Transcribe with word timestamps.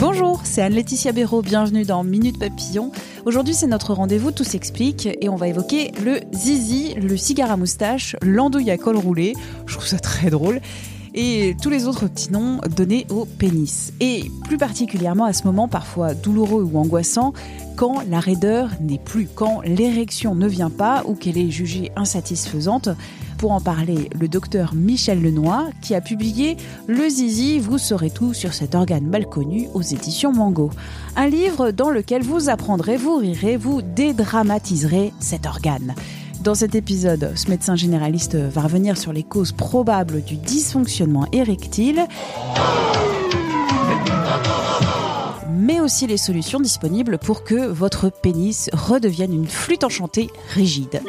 Bonjour, 0.00 0.40
c'est 0.44 0.62
Anne-Laetitia 0.62 1.12
Béraud, 1.12 1.42
bienvenue 1.42 1.84
dans 1.84 2.04
Minute 2.04 2.38
Papillon. 2.38 2.92
Aujourd'hui, 3.24 3.54
c'est 3.54 3.66
notre 3.66 3.94
rendez-vous 3.94 4.30
Tout 4.30 4.44
s'explique 4.44 5.08
et 5.20 5.28
on 5.28 5.36
va 5.36 5.48
évoquer 5.48 5.92
le 6.04 6.20
zizi, 6.32 6.94
le 6.94 7.16
cigare 7.16 7.50
à 7.50 7.56
moustache, 7.56 8.16
l'andouille 8.20 8.70
à 8.70 8.76
col 8.76 8.96
roulé. 8.96 9.34
Je 9.66 9.74
trouve 9.74 9.86
ça 9.86 9.98
très 9.98 10.28
drôle 10.28 10.60
et 11.14 11.56
tous 11.62 11.70
les 11.70 11.86
autres 11.86 12.06
petits 12.08 12.32
noms 12.32 12.58
donnés 12.76 13.06
au 13.10 13.24
pénis. 13.24 13.92
Et 14.00 14.30
plus 14.44 14.56
particulièrement 14.58 15.24
à 15.24 15.32
ce 15.32 15.44
moment 15.44 15.68
parfois 15.68 16.14
douloureux 16.14 16.62
ou 16.62 16.78
angoissant, 16.78 17.32
quand 17.76 18.02
la 18.08 18.20
raideur 18.20 18.70
n'est 18.80 18.98
plus, 18.98 19.28
quand 19.34 19.60
l'érection 19.62 20.34
ne 20.34 20.46
vient 20.46 20.70
pas 20.70 21.02
ou 21.06 21.14
qu'elle 21.14 21.38
est 21.38 21.50
jugée 21.50 21.92
insatisfaisante. 21.96 22.88
Pour 23.42 23.50
en 23.50 23.60
parler, 23.60 24.08
le 24.20 24.28
docteur 24.28 24.72
Michel 24.72 25.20
Lenoy, 25.20 25.72
qui 25.80 25.96
a 25.96 26.00
publié 26.00 26.56
Le 26.86 27.08
Zizi, 27.08 27.58
vous 27.58 27.76
saurez 27.76 28.08
tout 28.08 28.34
sur 28.34 28.54
cet 28.54 28.76
organe 28.76 29.04
mal 29.04 29.26
connu 29.26 29.66
aux 29.74 29.82
éditions 29.82 30.32
Mango. 30.32 30.70
Un 31.16 31.26
livre 31.26 31.72
dans 31.72 31.90
lequel 31.90 32.22
vous 32.22 32.48
apprendrez, 32.50 32.96
vous 32.96 33.16
rirez, 33.16 33.56
vous 33.56 33.82
dédramatiserez 33.82 35.12
cet 35.18 35.46
organe. 35.46 35.96
Dans 36.44 36.54
cet 36.54 36.76
épisode, 36.76 37.32
ce 37.34 37.50
médecin 37.50 37.74
généraliste 37.74 38.36
va 38.36 38.60
revenir 38.60 38.96
sur 38.96 39.12
les 39.12 39.24
causes 39.24 39.50
probables 39.50 40.22
du 40.22 40.36
dysfonctionnement 40.36 41.26
érectile, 41.32 42.06
mais 45.50 45.80
aussi 45.80 46.06
les 46.06 46.16
solutions 46.16 46.60
disponibles 46.60 47.18
pour 47.18 47.42
que 47.42 47.66
votre 47.66 48.08
pénis 48.08 48.70
redevienne 48.72 49.34
une 49.34 49.48
flûte 49.48 49.82
enchantée 49.82 50.30
rigide. 50.54 51.02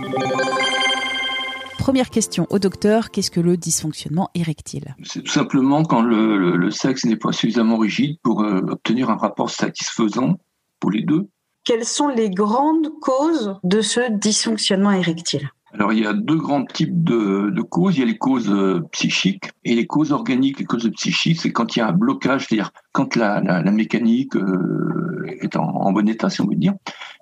Première 1.83 2.09
question 2.09 2.47
au 2.49 2.59
docteur, 2.59 3.11
qu'est-ce 3.11 3.29
que 3.29 3.41
le 3.41 3.57
dysfonctionnement 3.57 4.29
érectile? 4.35 4.95
C'est 5.03 5.21
tout 5.21 5.31
simplement 5.33 5.83
quand 5.83 6.01
le, 6.01 6.55
le 6.55 6.71
sexe 6.71 7.03
n'est 7.03 7.17
pas 7.17 7.33
suffisamment 7.33 7.75
rigide 7.75 8.19
pour 8.23 8.41
euh, 8.41 8.61
obtenir 8.69 9.09
un 9.09 9.17
rapport 9.17 9.49
satisfaisant 9.49 10.37
pour 10.79 10.91
les 10.91 11.01
deux 11.01 11.27
quelles 11.65 11.85
sont 11.85 12.09
les 12.09 12.29
grandes 12.29 12.89
causes 12.99 13.55
de 13.63 13.79
ce 13.79 14.11
dysfonctionnement 14.11 14.91
érectile? 14.91 15.49
Alors, 15.73 15.91
il 15.91 16.03
y 16.03 16.05
a 16.05 16.13
deux 16.13 16.35
grands 16.35 16.65
types 16.65 17.03
de, 17.03 17.61
causes. 17.61 17.97
Il 17.97 18.01
y 18.01 18.03
a 18.03 18.05
les 18.05 18.17
causes 18.17 18.51
euh, 18.51 18.81
psychiques 18.91 19.49
et 19.63 19.73
les 19.73 19.87
causes 19.87 20.11
organiques. 20.11 20.59
Les 20.59 20.65
causes 20.65 20.91
psychiques, 20.91 21.39
c'est 21.41 21.51
quand 21.51 21.75
il 21.75 21.79
y 21.79 21.81
a 21.81 21.87
un 21.87 21.93
blocage, 21.93 22.45
c'est-à-dire 22.45 22.71
quand 22.91 23.15
la, 23.15 23.41
mécanique 23.71 24.35
euh, 24.35 25.25
est 25.41 25.55
en, 25.55 25.91
bon 25.91 26.07
état, 26.07 26.29
si 26.29 26.41
on 26.41 26.47
veut 26.47 26.55
dire, 26.55 26.73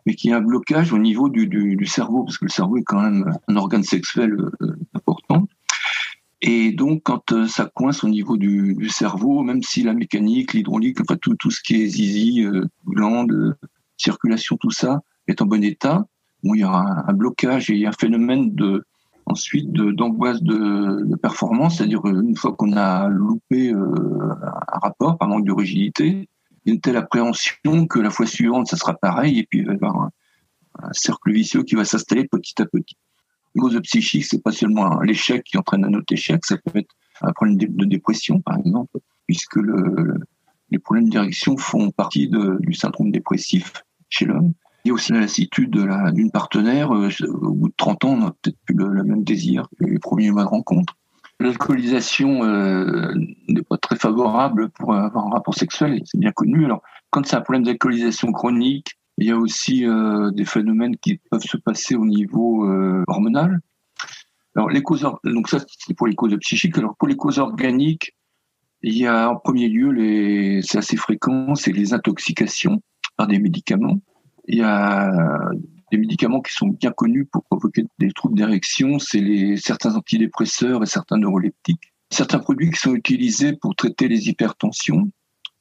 mais 0.06 0.16
qu'il 0.16 0.32
y 0.32 0.34
a 0.34 0.38
un 0.38 0.42
blocage 0.42 0.94
au 0.94 0.98
niveau 0.98 1.30
du, 1.30 1.86
cerveau, 1.86 2.24
parce 2.24 2.38
que 2.38 2.46
le 2.46 2.50
cerveau 2.50 2.78
est 2.78 2.84
quand 2.84 3.02
même 3.02 3.32
un 3.48 3.56
organe 3.56 3.84
sexuel 3.84 4.34
euh, 4.34 4.76
important. 4.94 5.48
Et 6.42 6.72
donc, 6.72 7.04
quand 7.04 7.48
ça 7.48 7.70
coince 7.74 8.04
au 8.04 8.10
niveau 8.10 8.36
du, 8.36 8.90
cerveau, 8.90 9.44
même 9.44 9.62
si 9.62 9.84
la 9.84 9.94
mécanique, 9.94 10.54
l'hydraulique, 10.54 11.00
enfin 11.02 11.16
tout, 11.22 11.36
tout 11.36 11.52
ce 11.52 11.62
qui 11.62 11.84
est 11.84 11.86
zizi, 11.86 12.44
glande, 12.88 13.56
circulation, 13.98 14.58
tout 14.58 14.72
ça 14.72 15.02
est 15.28 15.42
en 15.42 15.46
bon 15.46 15.64
état, 15.64 16.06
où 16.44 16.56
il 16.56 16.62
y 16.62 16.64
aura 16.64 17.04
un, 17.08 17.14
blocage 17.14 17.70
et 17.70 17.86
un 17.86 17.92
phénomène 17.92 18.56
de 18.56 18.84
ensuite 19.26 19.72
d'angoisse 19.72 20.42
de, 20.42 21.16
performance, 21.18 21.78
c'est-à-dire 21.78 22.06
une 22.06 22.36
fois 22.36 22.54
qu'on 22.54 22.74
a 22.76 23.08
loupé 23.08 23.72
euh, 23.72 24.32
un 24.74 24.80
rapport 24.80 25.18
par 25.18 25.28
manque 25.28 25.46
de 25.46 25.52
rigidité, 25.52 26.08
il 26.08 26.20
y 26.20 26.24
a 26.24 26.26
une 26.66 26.80
telle 26.80 26.98
appréhension 26.98 27.88
que 27.88 28.00
la 28.00 28.10
fois 28.10 28.26
suivante, 28.26 28.68
ça 28.68 28.78
sera 28.78 28.94
pareil, 28.94 29.40
et 29.40 29.48
puis 29.50 29.60
il 29.60 29.66
va 29.66 29.74
y 29.74 29.76
avoir 29.76 29.96
un, 29.96 30.12
cercle 30.94 31.32
vicieux 31.32 31.64
qui 31.64 31.76
va 31.76 31.86
s'installer 31.86 32.28
petit 32.28 32.60
à 32.62 32.66
petit. 32.66 32.98
Une 33.56 33.62
cause 33.62 33.80
psychique, 33.82 34.26
c'est 34.26 34.42
pas 34.42 34.52
seulement 34.52 35.02
l'échec 35.02 35.44
qui 35.44 35.58
entraîne 35.58 35.84
un 35.84 35.94
autre 35.94 36.12
échec, 36.12 36.46
ça 36.46 36.58
peut 36.58 36.80
être 36.80 36.96
un 37.22 37.34
problème 37.34 37.58
de, 37.58 37.86
dépression, 37.86 38.40
par 38.42 38.58
exemple, 38.58 39.00
puisque 39.28 39.58
le, 39.58 40.20
les 40.72 40.80
problèmes 40.80 41.10
de 41.10 41.20
font 41.60 41.92
partie 41.92 42.30
du 42.30 42.74
syndrome 42.74 43.12
dépressif 43.12 43.74
chez 44.10 44.26
l'homme. 44.26 44.54
Il 44.84 44.88
y 44.88 44.92
a 44.92 44.94
aussi 44.96 45.12
la 45.12 45.20
lassitude 45.20 45.70
d'une 45.70 46.32
partenaire. 46.32 46.92
Euh, 46.96 47.10
au 47.28 47.54
bout 47.54 47.70
de 47.70 47.74
30 47.78 48.06
ans, 48.06 48.14
on 48.14 48.18
n'a 48.18 48.36
peut-être 48.42 48.58
plus 48.66 48.76
le, 48.76 49.04
même 49.04 49.24
désir 49.24 49.68
que 49.78 49.86
les 49.86 50.00
premiers 50.00 50.32
mois 50.32 50.44
de 50.44 50.50
rencontre. 50.50 50.98
L'alcoolisation 51.42 52.44
euh, 52.44 53.14
n'est 53.48 53.64
pas 53.64 53.78
très 53.78 53.96
favorable 53.96 54.70
pour 54.70 54.94
avoir 54.94 55.28
un 55.28 55.32
rapport 55.32 55.56
sexuel, 55.56 56.02
c'est 56.06 56.20
bien 56.20 56.32
connu. 56.32 56.66
Alors, 56.66 56.82
quand 57.10 57.26
c'est 57.26 57.36
un 57.36 57.42
problème 57.42 57.64
d'alcoolisation 57.64 58.32
chronique, 58.32 58.98
il 59.18 59.28
y 59.28 59.32
a 59.32 59.38
aussi 59.38 59.86
euh, 59.86 60.32
des 60.32 60.46
phénomènes 60.46 60.98
qui 60.98 61.20
peuvent 61.30 61.42
se 61.42 61.58
passer 61.58 61.96
au 61.96 62.06
niveau 62.06 62.66
hormonal. 63.08 63.60
Alors, 64.56 64.70
les 64.70 64.82
causes, 64.82 65.08
donc 65.24 65.50
ça, 65.50 65.60
c'est 65.80 65.94
pour 65.96 66.08
les 66.08 66.16
causes 66.16 66.38
psychiques. 66.40 66.78
Alors, 66.78 66.96
pour 66.98 67.08
les 67.08 67.16
causes 67.16 67.40
organiques, 67.40 68.14
il 68.84 68.98
y 68.98 69.08
a 69.08 69.30
en 69.30 69.36
premier 69.36 69.68
lieu, 69.68 70.62
c'est 70.62 70.78
assez 70.78 70.98
fréquent, 70.98 71.56
c'est 71.56 71.72
les 71.72 71.94
intoxications 71.94 72.82
des 73.28 73.40
médicaments. 73.40 74.00
Il 74.48 74.58
y 74.58 74.64
a 74.64 75.12
des 75.92 75.98
médicaments 75.98 76.42
qui 76.42 76.54
sont 76.54 76.68
bien 76.68 76.92
connus 76.92 77.26
pour 77.26 77.44
provoquer 77.44 77.86
des 78.00 78.12
troubles 78.12 78.38
d'érection, 78.38 78.98
c'est 78.98 79.58
certains 79.58 79.96
antidépresseurs 79.96 80.82
et 80.82 80.86
certains 80.86 81.18
neuroleptiques. 81.18 81.94
Certains 82.10 82.40
produits 82.40 82.72
qui 82.72 82.80
sont 82.80 82.96
utilisés 82.96 83.54
pour 83.54 83.76
traiter 83.76 84.08
les 84.08 84.30
hypertensions, 84.30 85.12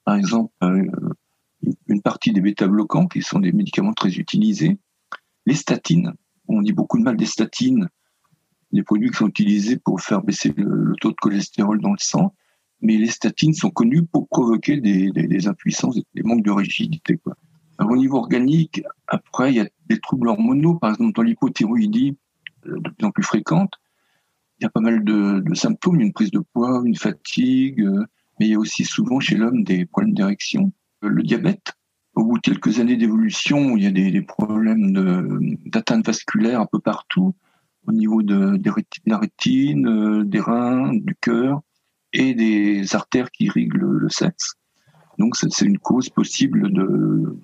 par 0.04 0.16
exemple 0.16 0.52
euh, 0.62 0.84
une 1.88 2.02
partie 2.02 2.32
des 2.32 2.40
bêta-bloquants 2.40 3.06
qui 3.06 3.22
sont 3.22 3.40
des 3.40 3.52
médicaments 3.52 3.92
très 3.92 4.14
utilisés, 4.14 4.78
les 5.46 5.54
statines. 5.54 6.12
On 6.48 6.62
dit 6.62 6.72
beaucoup 6.72 6.98
de 6.98 7.04
mal 7.04 7.16
des 7.16 7.26
statines, 7.26 7.88
des 8.72 8.82
produits 8.82 9.10
qui 9.10 9.18
sont 9.18 9.28
utilisés 9.28 9.76
pour 9.76 10.00
faire 10.00 10.22
baisser 10.22 10.52
le, 10.56 10.94
taux 11.00 11.10
de 11.10 11.16
cholestérol 11.16 11.80
dans 11.80 11.92
le 11.92 11.98
sang, 11.98 12.34
mais 12.80 12.96
les 12.96 13.08
statines 13.08 13.52
sont 13.52 13.70
connues 13.70 14.06
pour 14.06 14.28
provoquer 14.28 14.80
des, 14.80 15.10
des, 15.10 15.48
impuissances, 15.48 16.00
des 16.14 16.22
manques 16.22 16.44
de 16.44 16.50
rigidité. 16.50 17.20
Au 17.80 17.96
niveau 17.96 18.18
organique, 18.18 18.82
après, 19.06 19.52
il 19.52 19.56
y 19.56 19.60
a 19.60 19.68
des 19.88 19.98
troubles 19.98 20.28
hormonaux, 20.28 20.74
par 20.74 20.90
exemple 20.90 21.12
dans 21.14 21.22
l'hypothyroïdie, 21.22 22.16
euh, 22.66 22.78
de 22.78 22.90
plus 22.90 23.06
en 23.06 23.10
plus 23.10 23.22
fréquente. 23.22 23.72
Il 24.58 24.64
y 24.64 24.66
a 24.66 24.70
pas 24.70 24.80
mal 24.80 25.02
de, 25.02 25.42
symptômes, 25.54 26.00
une 26.00 26.12
prise 26.12 26.30
de 26.30 26.40
poids, 26.40 26.82
une 26.84 26.96
fatigue, 26.96 27.80
euh, 27.80 28.04
mais 28.38 28.46
il 28.46 28.50
y 28.50 28.54
a 28.54 28.58
aussi 28.58 28.84
souvent 28.84 29.18
chez 29.18 29.36
l'homme 29.36 29.64
des 29.64 29.86
problèmes 29.86 30.14
d'érection. 30.14 30.72
Euh, 31.04 31.08
le 31.08 31.22
diabète, 31.22 31.72
au 32.14 32.24
bout 32.24 32.36
de 32.36 32.42
quelques 32.42 32.80
années 32.80 32.96
d'évolution, 32.96 33.76
il 33.76 33.84
y 33.84 33.86
a 33.86 33.90
des, 33.90 34.20
problèmes 34.20 34.92
d'atteinte 35.66 36.04
vasculaire 36.04 36.60
un 36.60 36.66
peu 36.66 36.80
partout, 36.80 37.34
au 37.86 37.92
niveau 37.92 38.22
de, 38.22 38.60
la 39.06 39.18
rétine, 39.18 40.24
des 40.24 40.40
reins, 40.40 40.92
du 40.92 41.14
cœur 41.14 41.62
et 42.12 42.34
des 42.34 42.94
artères 42.94 43.30
qui 43.30 43.44
irriguent 43.44 43.76
le 43.76 44.08
sexe. 44.10 44.54
Donc 45.18 45.36
c'est 45.36 45.64
une 45.64 45.78
cause 45.78 46.10
possible 46.10 46.72
de, 46.72 47.38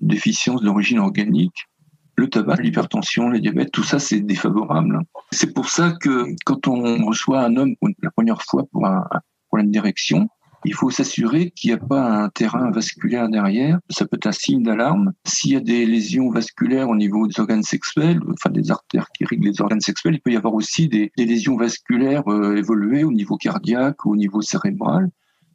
déficience 0.00 0.62
d'origine 0.62 0.98
organique, 0.98 1.68
le 2.16 2.28
tabac, 2.28 2.56
l'hypertension, 2.56 3.28
le 3.28 3.40
diabète, 3.40 3.72
tout 3.72 3.82
ça 3.82 3.98
c'est 3.98 4.20
défavorable. 4.20 5.00
C'est 5.32 5.52
pour 5.52 5.68
ça 5.68 5.94
que 6.00 6.26
quand 6.44 6.68
on 6.68 7.04
reçoit 7.06 7.40
un 7.40 7.56
homme 7.56 7.76
pour 7.76 7.88
la 8.02 8.10
première 8.10 8.42
fois 8.42 8.64
pour 8.70 8.86
un, 8.86 9.04
problème 9.48 9.70
d'érection, 9.70 10.28
il 10.64 10.74
faut 10.74 10.90
s'assurer 10.90 11.50
qu'il 11.50 11.70
n'y 11.70 11.74
a 11.74 11.78
pas 11.78 12.24
un 12.24 12.28
terrain 12.30 12.70
vasculaire 12.70 13.28
derrière. 13.28 13.78
Ça 13.90 14.06
peut 14.06 14.16
être 14.16 14.26
un 14.26 14.32
signe 14.32 14.62
d'alarme. 14.62 15.12
S'il 15.26 15.52
y 15.52 15.56
a 15.56 15.60
des 15.60 15.84
lésions 15.84 16.30
vasculaires 16.30 16.88
au 16.88 16.96
niveau 16.96 17.26
des 17.26 17.38
organes 17.38 17.62
sexuels, 17.62 18.18
enfin 18.32 18.50
des 18.50 18.70
artères 18.70 19.08
qui 19.14 19.24
irriguent 19.24 19.44
les 19.44 19.60
organes 19.60 19.80
sexuels, 19.80 20.14
il 20.14 20.20
peut 20.20 20.32
y 20.32 20.36
avoir 20.36 20.54
aussi 20.54 20.88
des, 20.88 21.12
lésions 21.18 21.56
vasculaires 21.56 22.26
euh, 22.28 22.56
évoluées 22.56 23.04
au 23.04 23.12
niveau 23.12 23.36
cardiaque 23.36 24.06
ou 24.06 24.12
au 24.12 24.16
niveau 24.16 24.40
cérébral. 24.40 25.10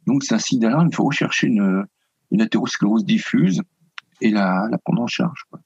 Donc 0.06 0.22
c'est 0.22 0.34
un 0.34 0.38
signe 0.38 0.60
d'alarme. 0.60 0.88
Il 0.92 0.94
faut 0.94 1.04
rechercher 1.04 1.48
une, 1.48 1.84
une 2.30 2.48
diffuse 3.04 3.62
et 4.20 4.30
la, 4.30 4.68
la 4.70 4.78
prendre 4.78 5.02
en 5.02 5.06
charge. 5.06 5.44
Quoi. 5.50 5.60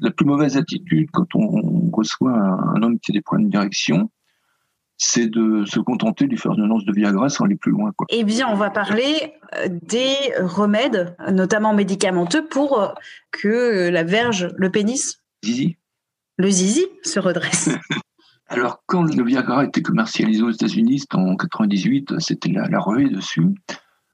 La 0.00 0.10
plus 0.10 0.26
mauvaise 0.26 0.56
attitude 0.56 1.08
quand 1.12 1.34
on 1.34 1.90
reçoit 1.90 2.32
un, 2.32 2.82
homme 2.82 2.98
qui 2.98 3.12
a 3.12 3.14
des 3.14 3.20
problèmes 3.20 3.46
de 3.46 3.50
direction, 3.50 4.10
c'est 4.96 5.28
de 5.28 5.64
se 5.64 5.80
contenter 5.80 6.24
de 6.24 6.30
lui 6.30 6.38
faire 6.38 6.52
une 6.52 6.64
annonce 6.64 6.84
de 6.84 6.92
Viagra 6.92 7.28
sans 7.28 7.44
aller 7.44 7.56
plus 7.56 7.72
loin. 7.72 7.92
Quoi. 7.96 8.06
Eh 8.10 8.24
bien, 8.24 8.48
on 8.48 8.56
va 8.56 8.70
parler 8.70 9.32
euh, 9.56 9.68
des 9.70 10.14
remèdes, 10.40 11.16
notamment 11.30 11.72
médicamenteux, 11.72 12.46
pour 12.46 12.80
euh, 12.80 12.88
que 13.30 13.88
la 13.88 14.02
verge, 14.02 14.50
le 14.56 14.70
pénis, 14.70 15.22
zizi. 15.44 15.76
le 16.36 16.50
zizi 16.50 16.84
se 17.02 17.20
redresse. 17.20 17.70
Alors, 18.48 18.82
quand 18.86 19.14
le 19.14 19.24
Viagra 19.24 19.60
a 19.60 19.64
été 19.64 19.82
commercialisé 19.82 20.42
aux 20.42 20.50
États-Unis, 20.50 21.04
en 21.12 21.36
98, 21.36 22.14
c'était 22.18 22.50
la, 22.50 22.66
la 22.68 22.80
ruée 22.80 23.08
dessus. 23.08 23.46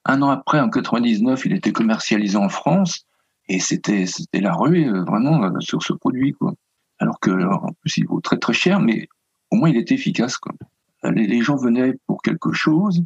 Un 0.04 0.22
an 0.22 0.30
après, 0.30 0.60
en 0.60 0.68
99, 0.68 1.46
il 1.46 1.52
était 1.54 1.72
commercialisé 1.72 2.36
en 2.36 2.48
France 2.48 3.06
et 3.48 3.60
c'était 3.60 4.06
la 4.34 4.54
ruée 4.54 4.86
euh, 4.86 5.04
vraiment 5.04 5.42
euh, 5.44 5.60
sur 5.60 5.82
ce 5.82 5.92
produit 5.92 6.32
quoi. 6.32 6.54
Alors 6.98 7.20
que 7.20 7.30
en 7.30 7.72
plus 7.80 7.96
il 7.98 8.06
vaut 8.06 8.20
très 8.20 8.38
très 8.38 8.52
cher, 8.52 8.80
mais 8.80 9.08
au 9.50 9.56
moins 9.56 9.68
il 9.68 9.76
était 9.76 9.94
efficace 9.94 10.36
quoi. 10.36 10.52
Les, 11.04 11.26
les 11.26 11.42
gens 11.42 11.56
venaient 11.56 11.94
pour 12.06 12.22
quelque 12.22 12.52
chose 12.52 13.04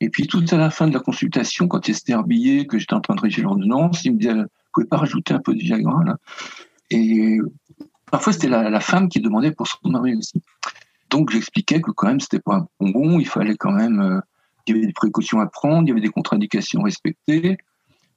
et 0.00 0.08
puis 0.08 0.26
tout 0.26 0.44
à 0.50 0.56
la 0.56 0.70
fin 0.70 0.88
de 0.88 0.94
la 0.94 1.00
consultation, 1.00 1.68
quand 1.68 1.86
il 1.86 1.94
s'était 1.94 2.14
habillé, 2.14 2.66
que 2.66 2.78
j'étais 2.78 2.94
en 2.94 3.00
train 3.00 3.14
de 3.14 3.20
rédiger 3.20 3.42
l'ordonnance, 3.42 4.02
il 4.04 4.14
me 4.14 4.18
disait, 4.18 4.32
vous 4.32 4.46
pouvez 4.72 4.86
pas 4.86 4.96
rajouter 4.96 5.34
un 5.34 5.40
peu 5.40 5.54
de 5.54 5.60
Viagra 5.60 6.02
là? 6.04 6.16
Et 6.90 7.38
parfois 8.10 8.32
c'était 8.32 8.48
la, 8.48 8.68
la, 8.68 8.80
femme 8.80 9.08
qui 9.08 9.20
demandait 9.20 9.52
pour 9.52 9.66
son 9.68 9.78
mari 9.84 10.16
aussi. 10.16 10.42
Donc 11.10 11.30
j'expliquais 11.30 11.80
que 11.80 11.90
quand 11.90 12.08
même 12.08 12.20
c'était 12.20 12.40
pas 12.40 12.56
un 12.56 12.66
bonbon, 12.80 13.20
il 13.20 13.28
fallait 13.28 13.56
quand 13.56 13.72
même, 13.72 14.00
euh, 14.00 14.20
il 14.66 14.74
y 14.74 14.78
avait 14.78 14.86
des 14.86 14.92
précautions 14.92 15.40
à 15.40 15.46
prendre, 15.46 15.82
il 15.86 15.88
y 15.88 15.92
avait 15.92 16.00
des 16.00 16.08
contre-indications 16.08 16.82
respectées, 16.82 17.58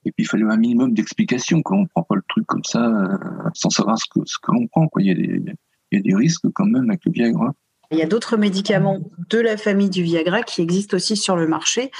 et 0.05 0.11
puis 0.11 0.23
il 0.23 0.27
fallait 0.27 0.43
un 0.43 0.57
minimum 0.57 0.93
d'explications. 0.93 1.61
Qu'on 1.61 1.81
ne 1.81 1.87
prend 1.87 2.03
pas 2.03 2.15
le 2.15 2.23
truc 2.27 2.45
comme 2.45 2.63
ça 2.63 2.85
euh, 2.85 3.17
sans 3.53 3.69
savoir 3.69 3.97
ce 3.97 4.05
que 4.09 4.19
ce 4.25 4.37
que 4.41 4.51
l'on 4.51 4.67
prend. 4.67 4.87
Quoi. 4.87 5.01
Il 5.01 5.07
y 5.07 5.11
a 5.11 5.15
des 5.15 5.43
il 5.91 5.97
y 5.97 5.99
a 5.99 6.01
des 6.01 6.15
risques 6.15 6.49
quand 6.53 6.65
même 6.65 6.89
avec 6.89 7.05
le 7.05 7.11
Viagra. 7.11 7.53
Il 7.91 7.99
y 7.99 8.01
a 8.01 8.07
d'autres 8.07 8.37
médicaments 8.37 8.99
de 9.29 9.37
la 9.37 9.55
famille 9.57 9.89
du 9.89 10.01
Viagra 10.01 10.41
qui 10.41 10.61
existent 10.61 10.97
aussi 10.97 11.15
sur 11.15 11.35
le 11.35 11.47
marché 11.47 11.91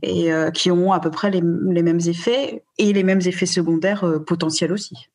et 0.00 0.32
euh, 0.32 0.50
qui 0.50 0.70
ont 0.70 0.92
à 0.92 1.00
peu 1.00 1.10
près 1.10 1.30
les, 1.30 1.42
les, 1.42 1.82
mêmes 1.82 2.00
effets 2.06 2.62
et 2.78 2.92
les 2.94 3.02
mêmes 3.02 3.20
effets 3.26 3.44
secondaires 3.44 4.04
euh, 4.04 4.18
potentiels 4.18 4.72
aussi. 4.72 5.08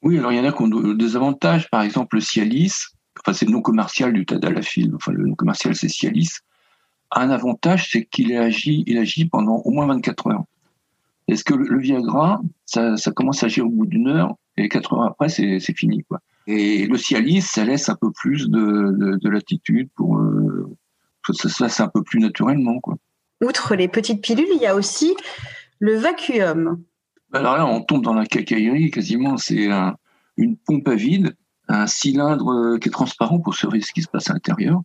Oui, 0.00 0.18
alors 0.18 0.32
il 0.32 0.38
y 0.38 0.40
en 0.40 0.44
a 0.44 0.52
qui 0.52 0.62
ont 0.62 0.94
des 0.94 1.16
avantages. 1.16 1.68
Par 1.68 1.82
exemple, 1.82 2.16
le 2.16 2.22
Cialis, 2.22 2.72
enfin 3.20 3.34
c'est 3.34 3.44
le 3.44 3.52
nom 3.52 3.60
commercial 3.60 4.14
du 4.14 4.24
tadalafil, 4.24 4.94
enfin 4.94 5.12
le 5.12 5.26
nom 5.26 5.34
commercial 5.34 5.74
c'est 5.74 5.88
Cialis, 5.88 6.38
un 7.10 7.30
avantage, 7.30 7.90
c'est 7.90 8.04
qu'il 8.04 8.34
agit, 8.36 8.84
il 8.86 8.98
agit 8.98 9.26
pendant 9.26 9.56
au 9.56 9.70
moins 9.70 9.86
24 9.86 10.28
heures. 10.28 10.44
Est-ce 11.28 11.44
que 11.44 11.54
le 11.54 11.78
Viagra, 11.78 12.40
ça, 12.66 12.96
ça 12.96 13.10
commence 13.10 13.42
à 13.42 13.46
agir 13.46 13.66
au 13.66 13.70
bout 13.70 13.86
d'une 13.86 14.08
heure 14.08 14.36
et 14.56 14.68
quatre 14.68 14.92
heures 14.92 15.04
après, 15.04 15.28
c'est 15.28 15.60
fini. 15.74 16.04
Quoi. 16.04 16.20
Et 16.46 16.86
le 16.86 16.98
Cialis, 16.98 17.42
ça 17.42 17.64
laisse 17.64 17.88
un 17.88 17.96
peu 17.96 18.10
plus 18.12 18.48
de, 18.48 18.60
de, 18.60 19.16
de 19.16 19.28
latitude 19.30 19.88
pour 19.96 20.18
euh, 20.18 20.76
que 21.26 21.32
ça 21.32 21.48
se 21.48 21.56
fasse 21.56 21.80
un 21.80 21.88
peu 21.88 22.02
plus 22.02 22.20
naturellement. 22.20 22.78
Quoi. 22.80 22.96
Outre 23.42 23.74
les 23.74 23.88
petites 23.88 24.22
pilules, 24.22 24.46
il 24.54 24.60
y 24.60 24.66
a 24.66 24.74
aussi 24.74 25.14
le 25.78 25.96
vacuum. 25.96 26.82
Alors 27.32 27.56
là, 27.56 27.66
on 27.66 27.80
tombe 27.80 28.04
dans 28.04 28.14
la 28.14 28.26
cacaillerie 28.26 28.90
quasiment. 28.90 29.36
C'est 29.36 29.70
un, 29.70 29.96
une 30.36 30.56
pompe 30.56 30.86
à 30.88 30.94
vide, 30.94 31.34
un 31.68 31.86
cylindre 31.86 32.52
euh, 32.52 32.78
qui 32.78 32.88
est 32.88 32.92
transparent 32.92 33.40
pour 33.40 33.54
surveiller 33.54 33.82
ce 33.82 33.92
qui 33.92 34.02
se 34.02 34.08
passe 34.08 34.30
à 34.30 34.34
l'intérieur. 34.34 34.82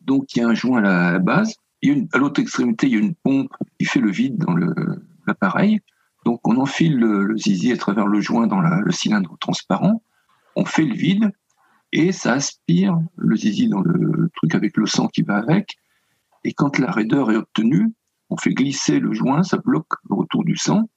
Donc 0.00 0.34
il 0.34 0.40
y 0.40 0.42
a 0.42 0.48
un 0.48 0.54
joint 0.54 0.82
à 0.82 1.12
la 1.12 1.18
base. 1.18 1.54
Il 1.82 1.88
y 1.88 1.92
a 1.92 1.96
une, 1.96 2.08
à 2.12 2.18
l'autre 2.18 2.40
extrémité, 2.40 2.86
il 2.86 2.92
y 2.94 2.96
a 2.96 3.00
une 3.00 3.14
pompe 3.14 3.52
qui 3.78 3.84
fait 3.84 4.00
le 4.00 4.10
vide 4.10 4.36
dans 4.38 4.54
l'appareil. 5.26 5.80
Donc 6.24 6.46
on 6.46 6.56
enfile 6.56 6.96
le, 6.96 7.36
zizi 7.36 7.72
à 7.72 7.76
travers 7.76 8.06
le 8.06 8.20
joint 8.20 8.46
dans 8.46 8.60
le 8.60 8.92
cylindre 8.92 9.36
transparent 9.40 10.02
on 10.56 10.64
fait 10.64 10.84
le 10.84 10.94
vide 10.94 11.30
et 11.92 12.12
ça 12.12 12.34
aspire 12.34 12.98
le 13.16 13.36
zizi 13.36 13.68
dans 13.68 13.80
le 13.80 14.30
truc 14.36 14.54
avec 14.54 14.76
le 14.76 14.86
sang 14.86 15.08
qui 15.08 15.22
va 15.22 15.36
avec. 15.36 15.76
Et 16.44 16.52
quand 16.52 16.78
la 16.78 16.90
raideur 16.90 17.30
est 17.30 17.36
obtenue, 17.36 17.92
on 18.30 18.36
fait 18.36 18.54
glisser 18.54 18.98
le 18.98 19.12
joint, 19.12 19.42
ça 19.42 19.58
bloque 19.58 19.92
le 20.08 20.16
retour 20.16 20.44
du 20.44 20.56
sang 20.56 20.88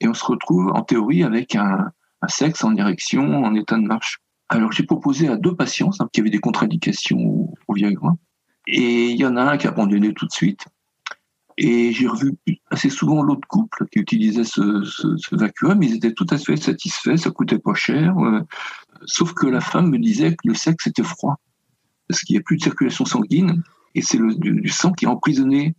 et 0.00 0.08
on 0.08 0.14
se 0.14 0.24
retrouve 0.24 0.72
en 0.74 0.82
théorie 0.82 1.22
avec 1.22 1.54
un, 1.54 1.90
un 2.22 2.28
sexe 2.28 2.64
en 2.64 2.74
érection, 2.76 3.44
en 3.44 3.54
état 3.54 3.76
de 3.76 3.82
marche. 3.82 4.20
Alors 4.48 4.72
j'ai 4.72 4.84
proposé 4.84 5.28
à 5.28 5.36
deux 5.36 5.54
patients 5.54 5.90
hein, 6.00 6.08
qui 6.12 6.20
avaient 6.20 6.30
des 6.30 6.40
contre-indications 6.40 7.18
au, 7.18 7.54
au 7.68 7.74
Viagra 7.74 8.16
et 8.66 9.10
il 9.10 9.16
y 9.16 9.26
en 9.26 9.36
a 9.36 9.42
un 9.42 9.58
qui 9.58 9.66
a 9.66 9.70
abandonné 9.70 10.12
tout 10.14 10.26
de 10.26 10.32
suite. 10.32 10.64
Et 11.62 11.92
j'ai 11.92 12.06
revu 12.06 12.38
assez 12.70 12.88
souvent 12.88 13.22
l'autre 13.22 13.46
couple 13.46 13.84
qui 13.92 13.98
utilisait 13.98 14.44
ce, 14.44 14.82
ce, 14.82 15.36
vacuum. 15.36 15.82
Ils 15.82 15.96
étaient 15.96 16.14
tout 16.14 16.26
à 16.30 16.38
fait 16.38 16.56
satisfaits, 16.56 17.18
ça 17.18 17.30
coûtait 17.30 17.58
pas 17.58 17.74
cher. 17.74 18.18
Euh, 18.18 18.40
sauf 19.04 19.34
que 19.34 19.46
la 19.46 19.60
femme 19.60 19.90
me 19.90 19.98
disait 19.98 20.30
que 20.30 20.48
le 20.48 20.54
sexe 20.54 20.86
était 20.86 21.02
froid 21.02 21.38
parce 22.08 22.22
qu'il 22.22 22.34
n'y 22.34 22.40
a 22.40 22.42
plus 22.42 22.56
de 22.56 22.62
circulation 22.62 23.04
sanguine 23.04 23.62
et 23.94 24.00
c'est 24.00 24.18
du, 24.38 24.68
sang 24.68 24.92
qui 24.92 25.04
est 25.04 25.08
emprisonné 25.08 25.74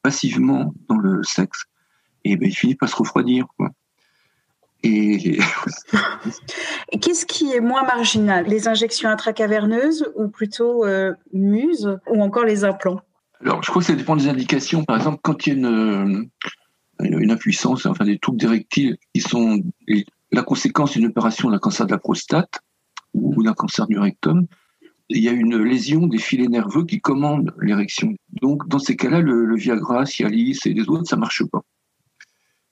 passivement 0.00 0.72
dans 0.88 0.96
le 0.96 1.22
sexe. 1.22 1.64
Et 2.24 2.38
ben, 2.38 2.48
il 2.48 2.56
finit 2.56 2.74
par 2.74 2.88
se 2.88 2.96
refroidir. 2.96 3.44
Quoi. 3.58 3.68
Et 4.84 5.38
qu'est-ce 7.02 7.26
qui 7.26 7.52
est 7.52 7.60
moins 7.60 7.82
marginal? 7.82 8.46
Les 8.46 8.68
injections 8.68 9.10
intracaverneuses 9.10 10.10
ou 10.16 10.28
plutôt 10.28 10.86
euh, 10.86 11.12
muses 11.34 11.98
ou 12.06 12.22
encore 12.22 12.44
les 12.44 12.64
implants? 12.64 13.02
Je 13.42 13.70
crois 13.70 13.82
que 13.82 13.86
ça 13.86 13.94
dépend 13.94 14.16
des 14.16 14.28
indications. 14.28 14.84
Par 14.84 14.96
exemple, 14.96 15.20
quand 15.22 15.46
il 15.46 15.50
y 15.50 15.52
a 15.52 15.58
une, 15.58 16.30
une 17.00 17.30
impuissance, 17.30 17.86
enfin 17.86 18.04
des 18.04 18.18
troubles 18.18 18.38
directiles 18.38 18.96
qui 19.14 19.20
sont 19.20 19.60
la 20.32 20.42
conséquence 20.42 20.92
d'une 20.92 21.06
opération 21.06 21.50
d'un 21.50 21.58
cancer 21.58 21.86
de 21.86 21.92
la 21.92 21.98
prostate 21.98 22.60
ou 23.14 23.42
d'un 23.42 23.54
cancer 23.54 23.86
du 23.86 23.98
rectum, 23.98 24.46
il 25.08 25.22
y 25.22 25.28
a 25.28 25.32
une 25.32 25.56
lésion 25.62 26.06
des 26.06 26.18
filets 26.18 26.48
nerveux 26.48 26.84
qui 26.84 27.00
commandent 27.00 27.54
l'érection. 27.60 28.14
Donc, 28.42 28.66
dans 28.68 28.80
ces 28.80 28.96
cas-là, 28.96 29.20
le, 29.20 29.44
le, 29.44 29.56
Viagra, 29.56 30.04
Cialis 30.04 30.58
et 30.64 30.74
les 30.74 30.88
autres, 30.88 31.06
ça 31.06 31.16
marche 31.16 31.44
pas. 31.44 31.62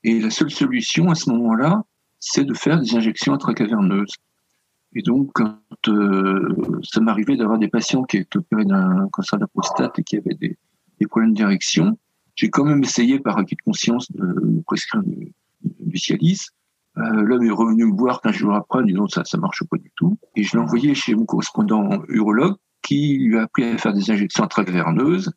Et 0.03 0.21
la 0.21 0.31
seule 0.31 0.51
solution 0.51 1.11
à 1.11 1.15
ce 1.15 1.31
moment-là, 1.31 1.85
c'est 2.19 2.45
de 2.45 2.55
faire 2.55 2.81
des 2.81 2.97
injections 2.97 3.35
intracaverneuses. 3.35 4.15
Et 4.95 5.03
donc, 5.03 5.31
quand 5.35 5.59
euh, 5.89 6.81
ça 6.83 7.01
m'arrivait 7.01 7.37
d'avoir 7.37 7.59
des 7.59 7.69
patients 7.69 8.05
qui 8.05 8.19
étaient 8.19 8.39
opérés 8.39 8.65
d'un 8.65 9.09
cancer 9.13 9.39
de 9.39 9.45
la 9.45 9.49
prostate 9.49 9.99
et 9.99 10.05
qui 10.05 10.17
avaient 10.17 10.35
des, 10.35 10.57
des 11.01 11.07
problèmes 11.07 11.35
d'érection, 11.35 11.99
j'ai 12.37 12.51
quand 12.51 12.65
même 12.65 12.83
essayé 12.83 13.19
par 13.19 13.39
acquis 13.39 13.57
de 13.57 13.63
conscience 13.63 14.11
de 14.13 14.63
prescrire 14.67 15.03
du, 15.03 15.33
du 15.63 15.99
Cialis. 15.99 16.49
Euh, 16.97 17.23
L'homme 17.23 17.45
est 17.45 17.51
revenu 17.51 17.87
me 17.87 17.97
voir 17.97 18.21
15 18.21 18.35
jours 18.35 18.55
après 18.55 18.81
en 18.81 18.83
disant 18.83 19.09
ça 19.09 19.25
ça 19.25 19.39
marche 19.39 19.65
pas 19.65 19.79
du 19.79 19.91
tout. 19.97 20.19
Et 20.37 20.45
je 20.45 20.57
l'ai 20.57 20.63
envoyé 20.63 20.95
chez 20.95 21.15
mon 21.15 21.25
correspondant 21.25 22.03
urologue 22.09 22.57
qui 22.83 23.19
lui 23.19 23.39
a 23.39 23.43
appris 23.43 23.65
à 23.65 23.79
faire 23.79 23.95
des 23.95 24.11
injections 24.11 24.45
intraverneuses 24.45 25.33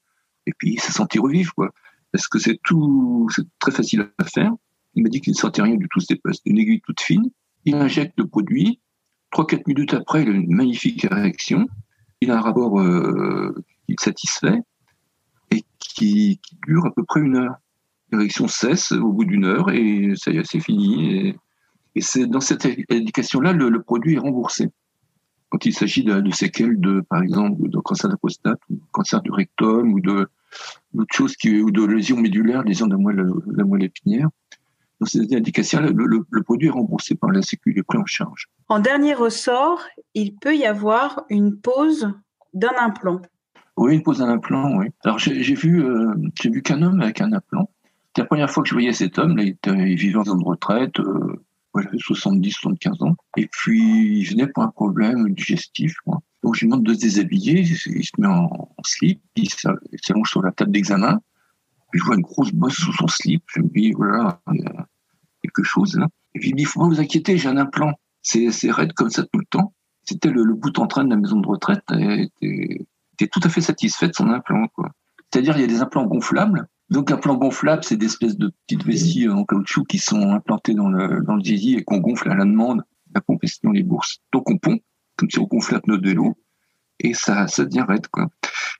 et 0.46 0.52
puis 0.58 0.74
il 0.74 0.80
s'est 0.80 0.92
senti 0.92 1.18
revivre 1.18 1.54
quoi. 1.56 1.72
Parce 2.12 2.28
que 2.28 2.40
c'est 2.40 2.60
tout, 2.64 3.28
c'est 3.34 3.46
très 3.60 3.72
facile 3.72 4.10
à 4.18 4.24
faire? 4.24 4.54
Il 4.94 5.04
m'a 5.04 5.10
dit 5.10 5.20
qu'il 5.20 5.32
ne 5.32 5.38
sentait 5.38 5.62
rien 5.62 5.76
du 5.76 5.88
tout, 5.90 6.00
c'était 6.00 6.20
une 6.46 6.58
aiguille 6.58 6.82
toute 6.82 7.02
fine. 7.02 7.30
Il 7.66 7.76
injecte 7.76 8.14
le 8.18 8.28
produit, 8.28 8.80
3-4 9.34 9.64
minutes 9.68 9.94
après, 9.94 10.24
il 10.24 10.30
a 10.30 10.32
une 10.32 10.54
magnifique 10.54 11.06
érection. 11.06 11.68
Il 12.22 12.32
a 12.32 12.38
un 12.38 12.42
rapport 12.42 12.80
euh, 12.80 13.54
qui 13.86 13.92
le 13.92 14.04
satisfait 14.04 14.60
et 15.52 15.64
qui, 15.80 16.40
qui, 16.42 16.58
dure 16.66 16.86
à 16.86 16.92
peu 16.92 17.04
près 17.04 17.22
une 17.22 17.36
heure. 17.36 17.56
L'érection 18.12 18.48
cesse 18.48 18.92
au 18.94 19.12
bout 19.12 19.26
d'une 19.26 19.46
heure 19.46 19.70
et 19.70 20.14
ça 20.16 20.32
y 20.32 20.38
est, 20.38 20.50
c'est 20.50 20.60
fini. 20.60 21.36
Et, 21.96 22.02
c'est 22.02 22.28
dans 22.28 22.40
cette 22.40 22.68
indication-là, 22.92 23.54
le, 23.54 23.82
produit 23.82 24.16
est 24.16 24.20
remboursé. 24.20 24.70
Quand 25.50 25.66
il 25.66 25.74
s'agit 25.74 26.04
de, 26.04 26.32
séquelles 26.32 26.80
de, 26.80 27.02
par 27.02 27.24
exemple, 27.24 27.68
de 27.68 27.78
cancer 27.80 28.08
de 28.08 28.14
la 28.14 28.18
prostate, 28.18 28.60
ou 28.70 28.80
cancer 28.92 29.22
du 29.22 29.32
rectum, 29.32 29.94
ou 29.94 30.00
de 30.00 30.30
d'autres 30.94 31.16
choses 31.16 31.36
ou 31.44 31.72
de 31.72 31.86
lésions 31.86 32.18
médulaires, 32.18 32.64
lésions 32.64 32.88
de 32.88 32.94
la 32.94 32.98
moelle, 32.98 33.26
la 33.48 33.64
moelle 33.64 33.84
épinière, 33.84 34.30
dans 35.00 35.06
ces 35.06 35.36
indications, 35.36 35.80
le, 35.82 35.92
le, 35.92 36.26
le, 36.30 36.44
produit 36.44 36.68
est 36.68 36.72
remboursé 36.72 37.16
par 37.16 37.30
la 37.30 37.42
Sécu, 37.42 37.72
il 37.72 37.80
est 37.80 37.84
pris 37.84 37.98
en 37.98 38.06
charge. 38.06 38.48
En 38.68 38.80
dernier 38.80 39.14
ressort, 39.14 39.82
il 40.14 40.36
peut 40.36 40.56
y 40.56 40.66
avoir 40.66 41.26
une 41.30 41.58
pose 41.58 42.12
d'un 42.54 42.74
implant. 42.80 43.22
Oui, 43.78 43.94
une 43.96 44.04
pose 44.04 44.20
d'un 44.20 44.30
implant, 44.30 44.76
oui. 44.78 44.88
Alors 45.04 45.20
j'ai 45.20 45.54
vu, 45.54 45.84
euh, 45.84 46.14
j'ai 46.42 46.50
vu 46.50 46.64
qu'un 46.64 46.82
homme 46.82 47.02
avec 47.02 47.22
un 47.22 47.32
implant. 47.32 47.70
C'était 48.08 48.24
la 48.24 48.26
première 48.26 48.50
fois 48.50 48.64
que 48.64 48.70
je 48.70 48.74
voyais 48.74 48.94
cet 48.94 49.20
homme. 49.20 49.38
Là, 49.38 49.44
il, 49.44 49.50
était, 49.50 49.72
il 49.72 49.96
vivait 49.96 50.18
en 50.18 50.24
zone 50.24 50.40
de 50.40 50.44
retraite. 50.44 51.00
Euh, 51.00 51.44
il 51.80 51.88
avait 51.88 51.98
70, 52.00 52.52
75 52.52 53.04
ans. 53.04 53.16
Et 53.38 53.48
puis, 53.52 54.20
il 54.20 54.24
venait 54.24 54.48
pour 54.48 54.64
un 54.64 54.70
problème 54.70 55.32
digestif. 55.36 55.96
Quoi. 56.04 56.20
Donc, 56.42 56.56
je 56.56 56.62
lui 56.62 56.70
demande 56.70 56.84
de 56.84 56.96
se 56.96 57.00
déshabiller. 57.00 57.60
Il 57.60 57.78
se 58.04 58.12
met 58.18 58.28
en, 58.28 58.46
en 58.46 58.84
slip. 58.84 59.22
Il 59.36 59.48
s'allonge 59.50 60.30
sur 60.30 60.42
la 60.42 60.52
table 60.52 60.72
d'examen. 60.72 61.20
Je 61.94 62.04
vois 62.04 62.16
une 62.16 62.22
grosse 62.22 62.52
bosse 62.52 62.76
sous 62.76 62.94
son 62.94 63.08
slip. 63.08 63.44
Je 63.48 63.62
me 63.62 63.68
dis, 63.70 63.92
voilà, 63.92 64.42
a 64.48 64.87
quelque 65.58 65.66
chose 65.66 65.98
là. 65.98 66.08
Et 66.36 66.40
puis, 66.40 66.50
il 66.50 66.54
me 66.54 66.58
dit, 66.60 66.66
faut 66.66 66.82
pas 66.82 66.88
vous 66.88 67.00
inquiéter, 67.00 67.38
j'ai 67.38 67.50
un 67.50 67.58
implant. 67.58 67.94
C'est 68.22 68.52
raide 68.70 68.94
comme 68.94 69.10
ça 69.10 69.24
tout 69.24 69.40
le 69.40 69.46
temps. 69.50 69.74
C'était 70.04 70.30
le, 70.30 70.44
le 70.44 70.54
bout 70.54 70.78
en 70.78 70.88
train 70.88 71.04
de 71.04 71.10
la 71.10 71.16
maison 71.16 71.40
de 71.40 71.48
retraite. 71.48 71.84
Et 71.98 72.30
était, 72.42 72.86
était 73.14 73.28
tout 73.28 73.40
à 73.44 73.50
fait 73.50 73.62
satisfait 73.62 74.08
de 74.08 74.14
son 74.14 74.30
implant. 74.30 74.68
C'est-à-dire, 75.32 75.58
il 75.58 75.62
y 75.62 75.64
a 75.64 75.68
des 75.68 75.82
implants 75.82 76.06
gonflables. 76.06 76.68
Donc, 76.90 77.12
un 77.12 77.18
plan 77.18 77.36
gonflable, 77.36 77.84
c'est 77.84 77.98
des 77.98 78.06
espèces 78.06 78.38
de 78.38 78.52
petites 78.66 78.86
vessies 78.86 79.28
en 79.28 79.44
caoutchouc 79.46 79.86
qui 79.86 79.98
sont 79.98 80.32
implantées 80.32 80.74
dans 80.74 80.90
le, 80.90 81.22
dans 81.24 81.36
le 81.36 81.44
zizi 81.44 81.76
et 81.76 81.84
qu'on 81.84 81.98
gonfle 81.98 82.30
à 82.30 82.36
la 82.36 82.46
demande. 82.46 82.84
La 83.16 83.22
pompe 83.22 83.44
est 83.44 83.64
dans 83.64 83.72
les 83.72 83.84
bourses. 83.84 84.20
Donc, 84.32 84.50
on 84.50 84.58
pompe, 84.58 84.82
comme 85.16 85.30
si 85.30 85.40
on 85.40 85.44
gonflait 85.44 85.80
de 85.86 86.08
vélo, 86.08 86.38
et 87.00 87.14
ça, 87.14 87.48
ça 87.48 87.66
devient 87.66 87.86
raide. 87.88 88.08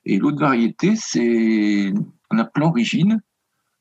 Et 0.06 0.18
l'autre 0.18 0.40
variété, 0.40 0.94
c'est 0.96 1.92
un 2.30 2.40
implant 2.40 2.72
rigide. 2.72 3.20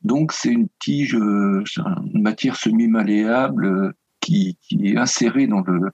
Donc, 0.07 0.33
c'est 0.33 0.51
une 0.51 0.69
tige, 0.79 1.15
une 1.15 2.23
matière 2.23 2.55
semi-malléable 2.57 3.95
qui, 4.21 4.57
qui 4.63 4.87
est 4.87 4.97
insérée 4.97 5.49
dans 5.49 5.63
le, 5.63 5.91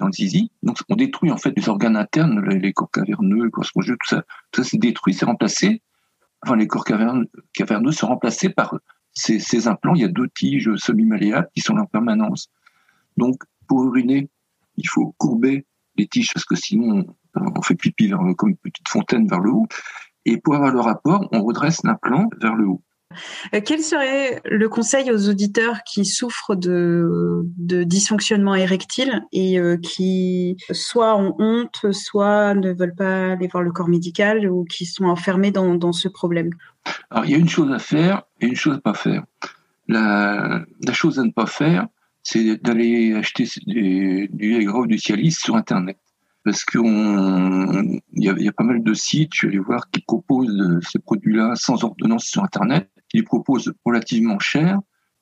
dans 0.00 0.06
le 0.06 0.12
zizi. 0.12 0.50
Donc 0.62 0.78
on 0.88 0.96
détruit 0.96 1.30
en 1.32 1.36
fait 1.36 1.52
les 1.56 1.68
organes 1.68 1.96
internes, 1.96 2.40
les, 2.48 2.72
corps 2.72 2.90
caverneux, 2.90 3.44
les 3.44 3.50
corps 3.50 3.64
spongieux, 3.64 3.96
tout 4.00 4.14
ça. 4.14 4.24
Tout 4.52 4.62
ça 4.62 4.70
c'est 4.70 4.78
détruit, 4.78 5.14
c'est 5.14 5.24
remplacé. 5.24 5.82
Enfin, 6.42 6.56
les 6.56 6.68
corps 6.68 6.84
caverneux, 6.84 7.28
caverneux 7.52 7.92
sont 7.92 8.06
remplacés 8.06 8.50
par 8.50 8.78
ces, 9.12 9.40
ces 9.40 9.68
implants. 9.68 9.94
Il 9.94 10.02
y 10.02 10.04
a 10.04 10.08
deux 10.08 10.28
tiges 10.28 10.70
semi-malléables 10.76 11.48
qui 11.54 11.60
sont 11.60 11.74
là 11.74 11.82
en 11.82 11.86
permanence. 11.86 12.50
Donc 13.16 13.42
pour 13.66 13.84
uriner, 13.84 14.28
il 14.76 14.88
faut 14.88 15.14
courber 15.18 15.66
les 15.96 16.06
tiges 16.06 16.32
parce 16.32 16.44
que 16.44 16.54
sinon 16.54 17.04
on 17.34 17.62
fait 17.62 17.74
pipi 17.74 18.06
vers, 18.06 18.20
comme 18.36 18.50
une 18.50 18.56
petite 18.56 18.88
fontaine 18.88 19.26
vers 19.26 19.40
le 19.40 19.50
haut. 19.50 19.66
Et 20.24 20.38
pour 20.38 20.54
avoir 20.54 20.70
le 20.70 20.80
rapport, 20.80 21.28
on 21.32 21.42
redresse 21.42 21.82
l'implant 21.82 22.28
vers 22.40 22.54
le 22.54 22.66
haut. 22.66 22.82
Euh, 23.54 23.60
quel 23.64 23.80
serait 23.80 24.40
le 24.44 24.68
conseil 24.68 25.10
aux 25.10 25.28
auditeurs 25.28 25.82
qui 25.84 26.04
souffrent 26.04 26.54
de, 26.54 27.42
dysfonctionnement 27.58 28.54
érectile 28.54 29.22
et 29.32 29.58
euh, 29.58 29.76
qui 29.76 30.56
soit 30.70 31.16
ont 31.16 31.34
honte, 31.38 31.92
soit 31.92 32.54
ne 32.54 32.72
veulent 32.72 32.94
pas 32.94 33.32
aller 33.32 33.48
voir 33.48 33.62
le 33.62 33.72
corps 33.72 33.88
médical 33.88 34.48
ou 34.48 34.64
qui 34.64 34.86
sont 34.86 35.04
enfermés 35.04 35.50
dans, 35.50 35.92
ce 35.92 36.08
problème? 36.08 36.50
Alors, 37.10 37.24
il 37.24 37.32
y 37.32 37.34
a 37.34 37.38
une 37.38 37.48
chose 37.48 37.72
à 37.72 37.78
faire 37.78 38.22
et 38.40 38.46
une 38.46 38.56
chose 38.56 38.76
à 38.76 38.80
pas 38.80 38.94
faire. 38.94 39.24
La, 39.88 40.64
chose 40.92 41.18
à 41.18 41.24
ne 41.24 41.32
pas 41.32 41.46
faire, 41.46 41.88
c'est 42.22 42.62
d'aller 42.62 43.14
acheter 43.14 43.44
du, 43.66 44.28
du 44.32 44.48
Viagra 44.50 44.80
ou 44.80 44.86
du 44.86 44.98
Cialis 44.98 45.32
sur 45.32 45.56
Internet. 45.56 45.98
Parce 46.44 46.64
qu'il 46.64 46.80
y, 48.14 48.28
a, 48.28 48.52
pas 48.52 48.64
mal 48.64 48.82
de 48.82 48.94
sites, 48.94 49.32
je 49.34 49.46
vais 49.46 49.52
aller 49.52 49.58
voir, 49.58 49.90
qui 49.90 50.00
proposent 50.00 50.80
ces 50.90 50.98
produits-là 50.98 51.52
sans 51.54 51.84
ordonnance 51.84 52.24
sur 52.24 52.42
Internet 52.42 52.88
qui 53.10 53.18
les 53.18 53.22
propose 53.22 53.72
relativement 53.84 54.38
cher. 54.38 54.78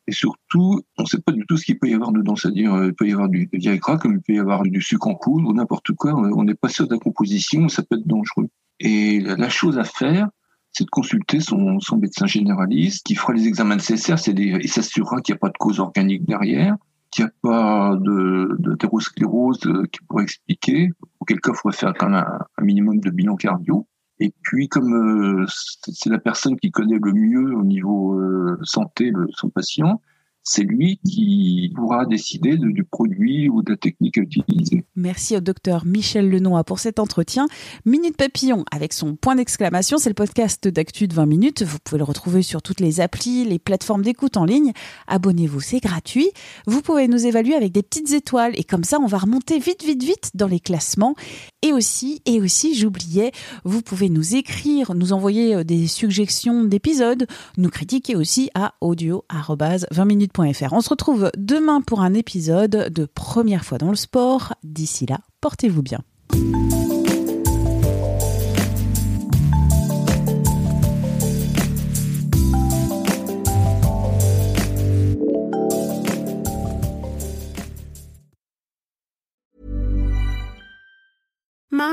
Et 0.06 0.12
surtout, 0.12 0.80
on 0.96 1.02
ne 1.02 1.06
sait 1.06 1.20
pas 1.20 1.32
du 1.32 1.44
tout 1.46 1.58
ce 1.58 1.64
qu'il 1.64 1.78
peut 1.78 1.88
y 1.88 1.94
avoir 1.94 2.12
dedans. 2.12 2.34
C'est-à-dire, 2.34 2.72
euh, 2.72 2.86
il 2.86 2.94
peut 2.94 3.06
y 3.06 3.12
avoir 3.12 3.28
du 3.28 3.48
Viagra, 3.52 3.98
comme 3.98 4.14
il 4.14 4.20
peut 4.20 4.34
y 4.34 4.38
avoir 4.38 4.62
du 4.62 4.80
sucre 4.80 5.06
en 5.06 5.14
poudre 5.14 5.48
ou 5.48 5.52
n'importe 5.52 5.92
quoi. 5.92 6.14
On 6.14 6.44
n'est 6.44 6.54
pas 6.54 6.68
sûr 6.68 6.86
de 6.86 6.94
la 6.94 6.98
composition, 6.98 7.68
ça 7.68 7.82
peut 7.82 7.96
être 7.96 8.06
dangereux. 8.06 8.48
Et 8.80 9.20
la 9.20 9.48
chose 9.48 9.78
à 9.78 9.84
faire, 9.84 10.28
c'est 10.72 10.84
de 10.84 10.90
consulter 10.90 11.40
son, 11.40 11.78
médecin 12.00 12.26
généraliste 12.26 13.04
qui 13.04 13.14
fera 13.14 13.32
les 13.32 13.46
examens 13.46 13.76
nécessaires 13.76 14.18
c'est 14.18 14.38
et 14.38 14.68
s'assurera 14.68 15.20
qu'il 15.20 15.34
n'y 15.34 15.38
a 15.38 15.40
pas 15.40 15.48
de 15.48 15.58
cause 15.58 15.80
organique 15.80 16.24
derrière, 16.24 16.76
qu'il 17.10 17.24
n'y 17.24 17.30
a 17.30 17.32
pas 17.42 17.96
de, 17.96 18.56
de 18.58 18.76
euh, 18.80 19.86
qui 19.86 20.00
pourrait 20.06 20.22
expliquer, 20.22 20.90
auquel 21.20 21.40
cas 21.40 21.52
il 21.52 21.56
faudrait 21.56 21.76
faire 21.76 21.94
quand 21.94 22.08
même 22.08 22.24
un 22.56 22.64
minimum 22.64 23.00
de 23.00 23.10
bilan 23.10 23.36
cardio. 23.36 23.86
Et 24.20 24.32
puis, 24.42 24.68
comme 24.68 24.94
euh, 24.94 25.46
c'est 25.46 26.10
la 26.10 26.18
personne 26.18 26.56
qui 26.58 26.70
connaît 26.70 26.98
le 27.02 27.12
mieux 27.12 27.54
au 27.54 27.62
niveau 27.62 28.18
euh, 28.18 28.58
santé 28.64 29.10
le, 29.10 29.28
son 29.32 29.48
patient, 29.48 30.00
c'est 30.48 30.62
lui 30.62 30.98
qui 31.04 31.72
pourra 31.76 32.06
décider 32.06 32.56
du 32.56 32.82
produit 32.82 33.50
ou 33.50 33.62
de 33.62 33.72
la 33.72 33.76
technique 33.76 34.16
à 34.16 34.22
utiliser. 34.22 34.84
Merci 34.96 35.36
au 35.36 35.40
docteur 35.40 35.84
Michel 35.84 36.30
Lenoir 36.30 36.64
pour 36.64 36.78
cet 36.78 36.98
entretien. 36.98 37.46
Minute 37.84 38.16
Papillon 38.16 38.64
avec 38.72 38.94
son 38.94 39.14
point 39.14 39.36
d'exclamation, 39.36 39.98
c'est 39.98 40.08
le 40.08 40.14
podcast 40.14 40.66
d'actu 40.66 41.06
de 41.06 41.14
20 41.14 41.26
minutes. 41.26 41.62
Vous 41.62 41.76
pouvez 41.84 41.98
le 41.98 42.04
retrouver 42.04 42.42
sur 42.42 42.62
toutes 42.62 42.80
les 42.80 43.00
applis, 43.00 43.44
les 43.44 43.58
plateformes 43.58 44.02
d'écoute 44.02 44.38
en 44.38 44.46
ligne. 44.46 44.72
Abonnez-vous, 45.06 45.60
c'est 45.60 45.80
gratuit. 45.80 46.30
Vous 46.66 46.80
pouvez 46.80 47.08
nous 47.08 47.26
évaluer 47.26 47.54
avec 47.54 47.72
des 47.72 47.82
petites 47.82 48.12
étoiles 48.12 48.52
et 48.54 48.64
comme 48.64 48.84
ça, 48.84 48.98
on 49.00 49.06
va 49.06 49.18
remonter 49.18 49.58
vite, 49.58 49.84
vite, 49.84 50.02
vite 50.02 50.30
dans 50.34 50.48
les 50.48 50.60
classements. 50.60 51.14
Et 51.62 51.72
aussi, 51.72 52.22
et 52.24 52.40
aussi, 52.40 52.74
j'oubliais, 52.74 53.32
vous 53.64 53.82
pouvez 53.82 54.08
nous 54.08 54.36
écrire, 54.36 54.94
nous 54.94 55.12
envoyer 55.12 55.56
euh, 55.56 55.64
des 55.64 55.88
suggestions 55.88 56.64
d'épisodes, 56.64 57.26
nous 57.56 57.68
critiquer 57.68 58.14
aussi 58.14 58.48
à 58.54 58.74
audio-20 58.80 60.04
minutes 60.06 60.32
on 60.70 60.80
se 60.80 60.88
retrouve 60.88 61.30
demain 61.36 61.80
pour 61.80 62.00
un 62.00 62.14
épisode 62.14 62.92
de 62.92 63.04
Première 63.06 63.64
fois 63.64 63.78
dans 63.78 63.90
le 63.90 63.96
sport. 63.96 64.54
D'ici 64.62 65.06
là, 65.06 65.18
portez-vous 65.40 65.82
bien. 65.82 66.00